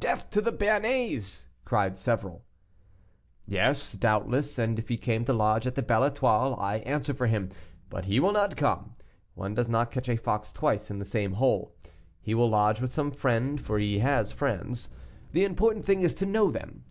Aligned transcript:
"Death 0.00 0.30
to 0.30 0.40
the 0.40 0.52
Béarnais!" 0.52 1.44
cried 1.64 1.96
several. 1.96 2.44
"Yes, 3.46 3.92
doubtless, 3.92 4.58
and 4.58 4.80
if 4.80 4.88
he 4.88 4.96
came 4.96 5.24
to 5.26 5.32
lodge 5.32 5.64
at 5.64 5.76
the 5.76 5.80
Belle 5.82 6.02
Etoile, 6.06 6.56
I 6.58 6.78
answer 6.78 7.14
for 7.14 7.28
him; 7.28 7.50
but 7.88 8.06
he 8.06 8.18
will 8.18 8.32
not 8.32 8.56
come. 8.56 8.96
One 9.36 9.54
does 9.54 9.68
not 9.68 9.92
catch 9.92 10.08
a 10.08 10.16
fox 10.16 10.52
twice 10.52 10.90
in 10.90 10.98
the 10.98 11.04
same 11.04 11.34
hole. 11.34 11.72
He 12.20 12.34
will 12.34 12.50
lodge 12.50 12.80
with 12.80 12.92
some 12.92 13.12
friend, 13.12 13.60
for 13.60 13.78
he 13.78 14.00
has 14.00 14.32
friends. 14.32 14.88
The 15.30 15.44
important 15.44 15.84
thing 15.84 16.00
is 16.00 16.14
to 16.14 16.26
know 16.26 16.50
them. 16.50 16.82